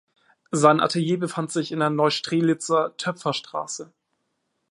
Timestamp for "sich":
1.51-1.71